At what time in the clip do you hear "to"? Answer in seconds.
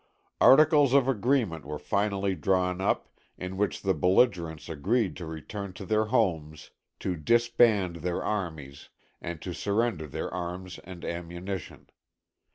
5.15-5.27, 5.73-5.85, 6.99-7.15, 9.43-9.53